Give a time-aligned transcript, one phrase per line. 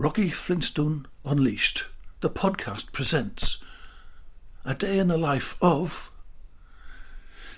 [0.00, 1.86] Rocky Flintstone Unleashed,
[2.20, 3.64] the podcast presents
[4.64, 6.12] A Day in the Life of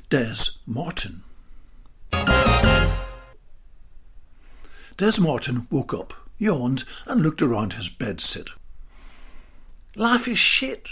[0.08, 1.22] Des Martin.
[4.96, 8.48] Des Martin woke up, yawned, and looked around his bedsit.
[9.94, 10.88] Life is shit,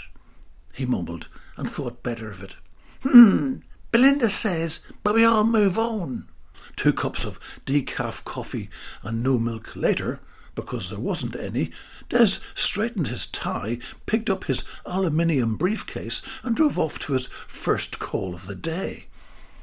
[0.71, 2.57] he mumbled, and thought better of it.
[3.01, 6.27] Hmm, Belinda says, but we all move on.
[6.75, 8.69] Two cups of decaf coffee
[9.01, 10.19] and no milk later,
[10.59, 11.71] because there wasn't any,
[12.09, 17.99] Des straightened his tie, picked up his aluminium briefcase, and drove off to his first
[17.99, 19.05] call of the day.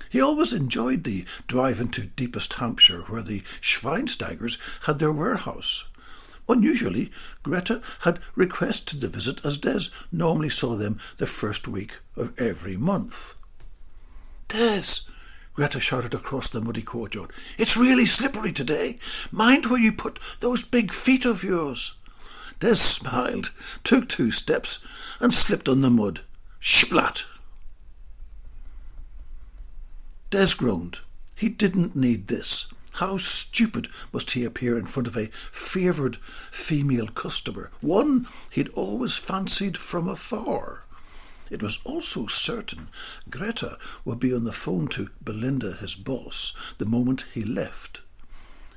[0.09, 5.89] He always enjoyed the drive into deepest Hampshire, where the Schweinsteigers had their warehouse.
[6.49, 7.11] Unusually,
[7.43, 12.77] Greta had requested the visit as Des normally saw them the first week of every
[12.77, 13.35] month.
[14.49, 15.03] Des,
[15.56, 18.99] Greta shouted across the muddy courtyard, it's really slippery today.
[19.33, 21.94] Mind where you put those big feet of yours.
[22.61, 23.50] Des smiled,
[23.83, 24.84] took two steps,
[25.19, 26.21] and slipped on the mud.
[26.61, 27.25] Splat!
[30.28, 31.00] Des groaned.
[31.34, 32.73] He didn't need this.
[32.93, 36.17] How stupid must he appear in front of a favoured
[36.50, 40.86] female customer, one he'd always fancied from afar.
[41.51, 42.89] It was also certain
[43.31, 48.01] Greta would be on the phone to Belinda, his boss, the moment he left.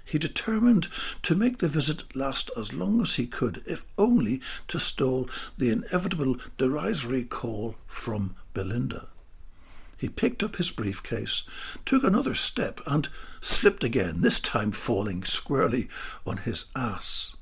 [0.06, 0.88] He determined
[1.22, 5.70] to make the visit last as long as he could, if only to stall the
[5.70, 9.08] inevitable derisory call from Belinda.
[9.98, 11.48] He picked up his briefcase,
[11.86, 13.10] took another step, and
[13.42, 15.90] slipped again, this time falling squarely
[16.26, 17.36] on his ass.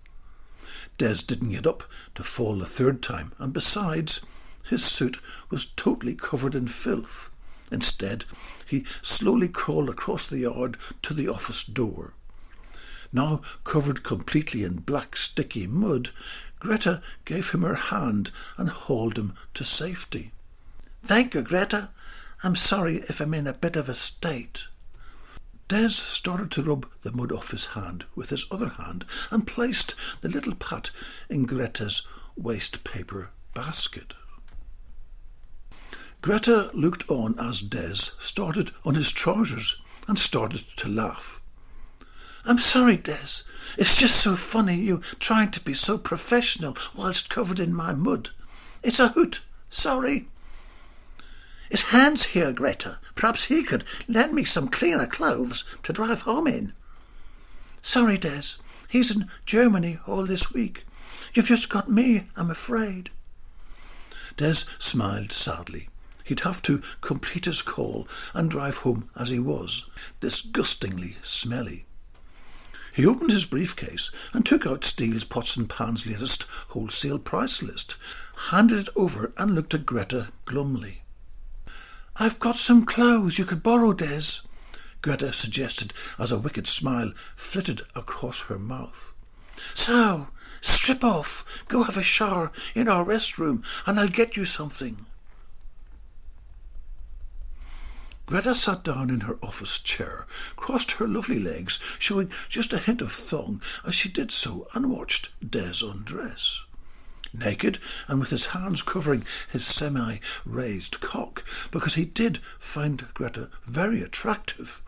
[0.98, 1.84] Des didn't get up
[2.16, 4.26] to fall the third time, and besides,
[4.68, 5.20] his suit
[5.50, 7.30] was totally covered in filth.
[7.72, 8.26] Instead,
[8.66, 12.14] he slowly crawled across the yard to the office door.
[13.12, 16.12] Now covered completely in black sticky mud,
[16.60, 20.32] Greta gave him her hand and hauled him to safety.
[21.04, 21.92] Thank you, Greta.
[22.44, 24.68] I'm sorry if I'm in a bit of a state.
[25.68, 29.96] Des started to rub the mud off his hand with his other hand and placed
[30.22, 30.92] the little pat
[31.30, 34.14] in Greta's waste paper basket.
[36.22, 41.42] Greta looked on as Des started on his trousers and started to laugh.
[42.46, 43.44] I'm sorry, Des.
[43.78, 48.30] It's just so funny you trying to be so professional whilst covered in my mud.
[48.84, 49.42] It's a hoot.
[49.70, 50.28] Sorry.
[51.70, 53.00] It's Hans here, Greta.
[53.16, 56.74] Perhaps he could lend me some cleaner clothes to drive home in.
[57.82, 58.58] Sorry, Des.
[58.90, 60.86] He's in Germany all this week.
[61.34, 63.10] You've just got me, I'm afraid.
[64.38, 65.90] Des smiled sadly.
[66.28, 69.90] He'd have to complete his call and drive home as he was,
[70.20, 71.86] disgustingly smelly.
[72.94, 77.96] He opened his briefcase and took out Steele's Pots and Pans latest wholesale price list,
[78.50, 81.04] handed it over, and looked at Greta glumly.
[82.18, 84.42] I've got some clothes you could borrow, Des,
[85.02, 89.14] Greta suggested as a wicked smile flitted across her mouth.
[89.74, 90.28] So,
[90.60, 95.06] strip off, go have a shower in our restroom, and I'll get you something.
[98.28, 100.28] Greta sat down in her office chair,
[100.58, 104.92] crossed her lovely legs, showing just a hint of thong as she did so, and
[104.92, 106.66] watched Des undress.
[107.34, 107.80] Naked,
[108.10, 114.02] and with his hands covering his semi raised cock, because he did find Greta very
[114.02, 114.82] attractive.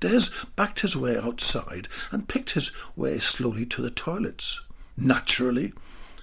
[0.00, 4.62] Des backed his way outside and picked his way slowly to the toilets.
[4.96, 5.74] Naturally,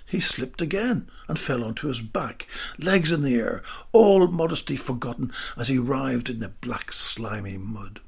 [0.09, 2.47] he slipped again and fell onto his back,
[2.79, 3.61] legs in the air,
[3.91, 7.99] all modesty forgotten as he writhed in the black, slimy mud.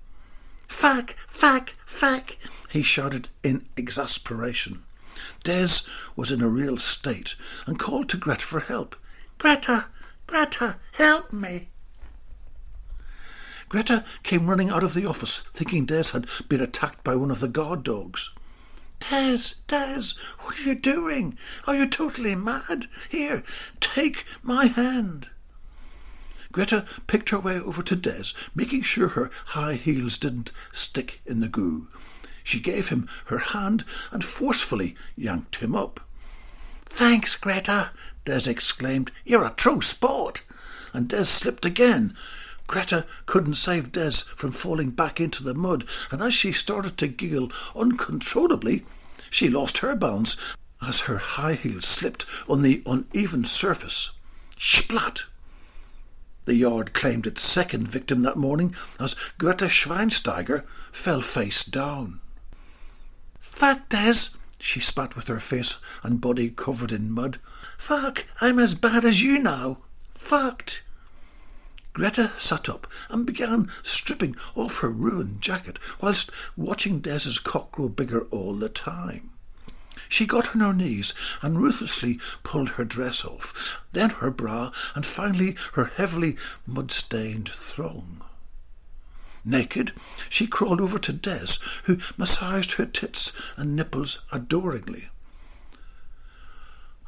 [0.68, 2.38] Fack, fack, fack,
[2.72, 4.84] he shouted in exasperation.
[5.44, 7.36] Des was in a real state
[7.68, 8.96] and called to Greta for help.
[9.38, 9.86] Greta,
[10.26, 11.70] Greta, help me.
[13.70, 17.42] Greta came running out of the office, thinking Des had been attacked by one of
[17.42, 18.32] the guard dogs.
[19.10, 21.38] Des, Des, what are you doing?
[21.68, 22.86] Are you totally mad?
[23.10, 23.44] Here,
[23.80, 25.28] take my hand.
[26.52, 31.40] Greta picked her way over to Des, making sure her high heels didn't stick in
[31.40, 31.88] the goo.
[32.44, 36.00] She gave him her hand and forcefully yanked him up.
[36.86, 37.92] Thanks, Greta,
[38.26, 39.12] Des exclaimed.
[39.24, 40.44] You're a true sport.
[40.94, 42.16] And Des slipped again,
[42.72, 47.08] Greta couldn't save Des from falling back into the mud, and as she started to
[47.10, 48.86] giggle uncontrollably,
[49.30, 50.38] she lost her balance
[50.82, 54.12] as her high heels slipped on the uneven surface.
[54.58, 55.24] Splat!
[56.46, 60.64] The yard claimed its second victim that morning as Greta Schweinsteiger
[60.94, 62.22] fell face down.
[63.38, 64.30] Fuck, Des,
[64.60, 67.38] she spat with her face and body covered in mud.
[67.78, 69.80] Fuck, I'm as bad as you now.
[70.14, 70.84] Fucked.
[71.94, 77.90] Greta sat up and began stripping off her ruined jacket whilst watching Des's cock grow
[77.90, 79.32] bigger all the time.
[80.08, 85.06] She got on her knees and ruthlessly pulled her dress off, then her bra, and
[85.06, 86.36] finally her heavily
[86.66, 88.22] mud-stained thong.
[89.44, 89.94] Naked,
[90.30, 95.10] she crawled over to Des, who massaged her tits and nipples adoringly.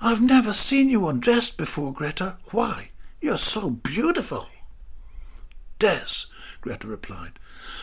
[0.02, 2.38] I've never seen you undressed before, Greta.
[2.52, 2.90] Why?
[3.22, 4.48] You're so beautiful.
[5.84, 6.28] Des,
[6.62, 7.34] Greta replied.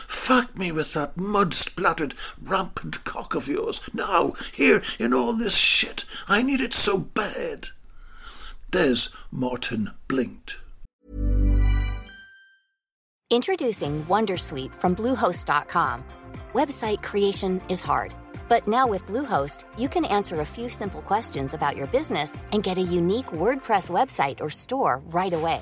[0.07, 3.79] Fuck me with that mud splattered, rampant cock of yours.
[3.93, 6.05] Now, here, in all this shit.
[6.27, 7.67] I need it so bad.
[8.71, 10.57] Des Martin blinked.
[13.29, 16.03] Introducing Wondersuite from Bluehost.com.
[16.53, 18.15] Website creation is hard,
[18.49, 22.63] but now with Bluehost, you can answer a few simple questions about your business and
[22.63, 25.61] get a unique WordPress website or store right away.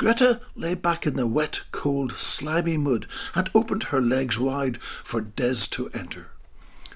[0.00, 5.20] Greta lay back in the wet, cold, slimy mud and opened her legs wide for
[5.20, 6.30] Des to enter.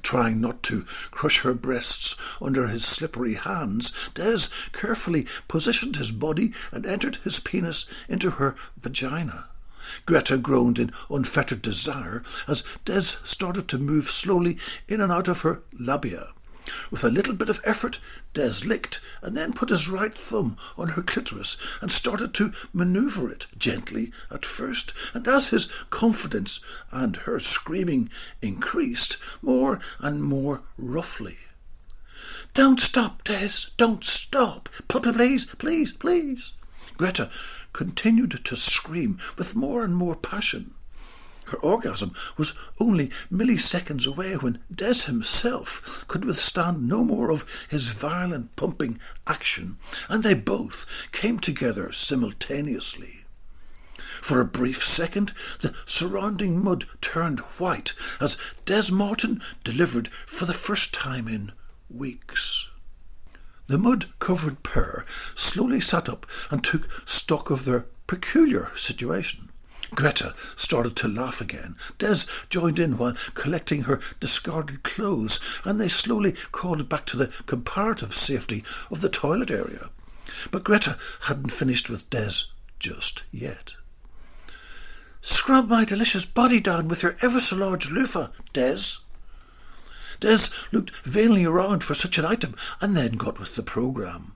[0.00, 6.54] Trying not to crush her breasts under his slippery hands, Des carefully positioned his body
[6.72, 9.48] and entered his penis into her vagina.
[10.06, 14.56] Greta groaned in unfettered desire as Des started to move slowly
[14.88, 16.28] in and out of her labia.
[16.90, 17.98] With a little bit of effort,
[18.32, 23.30] Des licked and then put his right thumb on her clitoris and started to maneuver
[23.30, 30.62] it gently at first, and as his confidence and her screaming increased, more and more
[30.78, 31.38] roughly.
[32.54, 33.50] Don't stop, Des!
[33.76, 34.68] Don't stop!
[34.88, 36.52] Please, please, please!
[36.96, 37.30] Greta
[37.72, 40.74] continued to scream with more and more passion.
[41.46, 47.90] Her orgasm was only milliseconds away when Des himself could withstand no more of his
[47.90, 53.24] violent pumping action, and they both came together simultaneously.
[54.20, 60.54] For a brief second, the surrounding mud turned white as Des Martin delivered for the
[60.54, 61.52] first time in
[61.90, 62.70] weeks.
[63.66, 69.50] The mud covered pair slowly sat up and took stock of their peculiar situation.
[69.90, 71.76] Greta started to laugh again.
[71.98, 77.32] Des joined in while collecting her discarded clothes, and they slowly crawled back to the
[77.46, 79.90] comparative safety of the toilet area.
[80.50, 82.30] But Greta hadn't finished with Des
[82.78, 83.74] just yet.
[85.20, 88.98] Scrub my delicious body down with your ever so large loofah, Des.
[90.20, 94.34] Des looked vainly around for such an item and then got with the programme.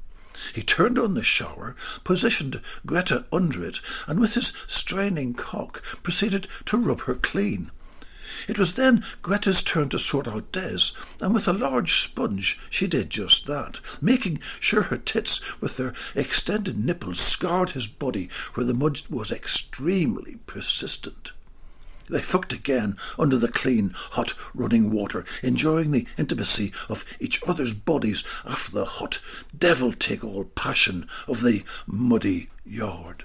[0.55, 6.47] He turned on the shower, positioned Greta under it, and with his straining cock proceeded
[6.67, 7.71] to rub her clean.
[8.47, 12.87] It was then Greta's turn to sort out Des, and with a large sponge she
[12.87, 18.65] did just that, making sure her tits with their extended nipples scarred his body where
[18.65, 21.33] the mud was extremely persistent.
[22.09, 27.75] They fucked again under the clean, hot running water, enjoying the intimacy of each other's
[27.75, 29.21] bodies after the hot,
[29.57, 33.25] devil take all passion of the muddy yard.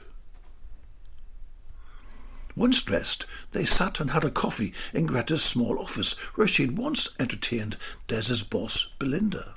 [2.56, 7.16] Once dressed, they sat and had a coffee in Greta's small office where she'd once
[7.20, 9.56] entertained Des's boss, Belinda.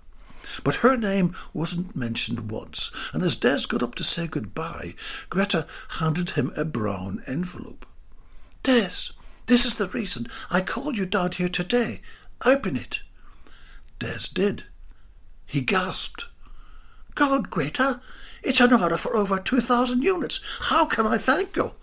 [0.64, 4.94] But her name wasn't mentioned once, and as Des got up to say goodbye,
[5.28, 5.66] Greta
[5.98, 7.84] handed him a brown envelope.
[8.66, 9.12] Des,
[9.46, 12.00] this is the reason I called you down here today.
[12.44, 12.98] Open it.
[14.00, 14.64] Des did.
[15.46, 16.26] He gasped.
[17.14, 18.00] God, Greta,
[18.42, 20.44] it's an order for over 2,000 units.
[20.62, 21.74] How can I thank you?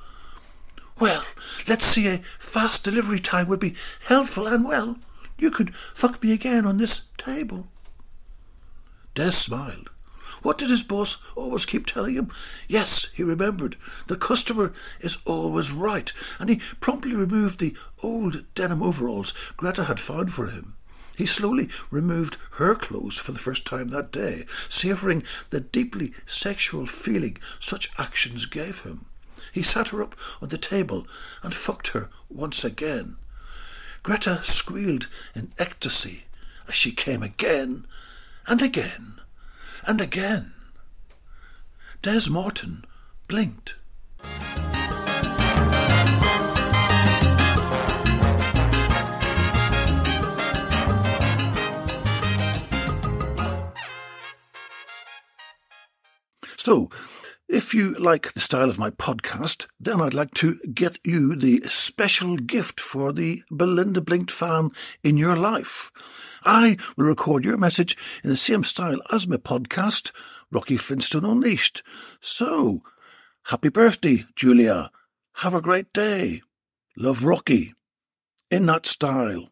[0.99, 1.23] Well,
[1.69, 3.75] let's see, a fast delivery time would be
[4.09, 4.97] helpful, and well,
[5.37, 7.67] you could fuck me again on this table.
[9.15, 9.89] Des smiled.
[10.43, 12.29] What did his boss always keep telling him?
[12.67, 13.77] Yes, he remembered.
[14.07, 20.01] The customer is always right, and he promptly removed the old denim overalls Greta had
[20.01, 20.75] found for him.
[21.17, 26.85] He slowly removed her clothes for the first time that day, savouring the deeply sexual
[26.85, 29.05] feeling such actions gave him.
[29.53, 31.07] He sat her up on the table
[31.41, 33.15] and fucked her once again.
[34.01, 36.25] Greta squealed in ecstasy
[36.67, 37.85] as she came again
[38.47, 39.21] and again
[39.85, 40.53] and again.
[42.01, 42.85] Des Martin
[43.27, 43.75] blinked.
[56.57, 56.89] So,
[57.49, 61.61] if you like the style of my podcast, then I'd like to get you the
[61.69, 64.71] special gift for the Belinda Blinked fan
[65.03, 65.91] in your life.
[66.45, 70.11] I will record your message in the same style as my podcast,
[70.51, 71.83] Rocky Flintstone Unleashed.
[72.19, 72.81] So,
[73.43, 74.91] happy birthday, Julia.
[75.37, 76.41] Have a great day.
[76.97, 77.73] Love Rocky.
[78.51, 79.49] In that style.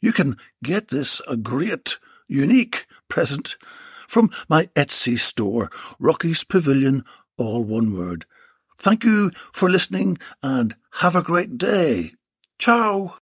[0.00, 3.56] You can get this a great, unique present
[4.06, 7.04] from my Etsy store, Rocky's Pavilion,
[7.36, 8.24] all one word.
[8.78, 12.12] Thank you for listening and have a great day.
[12.58, 13.18] Ciao.